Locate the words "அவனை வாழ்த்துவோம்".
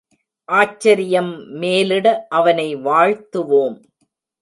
2.29-3.77